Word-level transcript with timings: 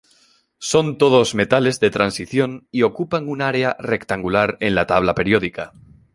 Son 0.57 0.97
todos 0.97 1.35
metales 1.35 1.79
de 1.79 1.91
transición 1.91 2.67
y 2.71 2.81
ocupan 2.81 3.29
un 3.29 3.43
área 3.43 3.75
rectangular 3.77 4.57
en 4.59 4.73
la 4.73 4.87
tabla 4.87 5.13
periódica. 5.13 5.73